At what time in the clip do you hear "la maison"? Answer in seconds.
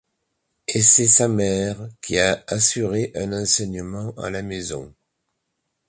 4.31-4.95